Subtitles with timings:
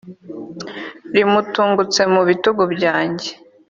[1.13, 3.29] Rimutungutse mu bitugu byanjye